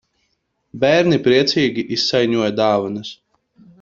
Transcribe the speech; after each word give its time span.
Bērni 0.83 1.19
priecīgi 1.27 1.85
izsaiņoja 1.99 2.51
dāvanas. 2.61 3.13